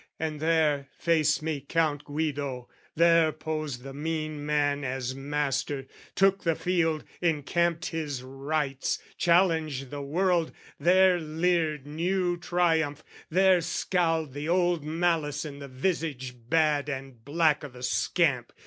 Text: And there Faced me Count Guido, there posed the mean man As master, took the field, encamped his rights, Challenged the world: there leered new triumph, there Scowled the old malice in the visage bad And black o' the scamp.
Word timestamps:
And 0.19 0.39
there 0.39 0.87
Faced 0.97 1.43
me 1.43 1.61
Count 1.69 2.05
Guido, 2.05 2.67
there 2.95 3.31
posed 3.31 3.83
the 3.83 3.93
mean 3.93 4.43
man 4.43 4.83
As 4.83 5.13
master, 5.13 5.85
took 6.15 6.41
the 6.43 6.55
field, 6.55 7.03
encamped 7.21 7.85
his 7.89 8.23
rights, 8.23 8.97
Challenged 9.19 9.91
the 9.91 10.01
world: 10.01 10.53
there 10.79 11.19
leered 11.19 11.85
new 11.85 12.35
triumph, 12.35 13.03
there 13.29 13.61
Scowled 13.61 14.33
the 14.33 14.49
old 14.49 14.83
malice 14.83 15.45
in 15.45 15.59
the 15.59 15.67
visage 15.67 16.33
bad 16.49 16.89
And 16.89 17.23
black 17.23 17.63
o' 17.63 17.67
the 17.69 17.83
scamp. 17.83 18.51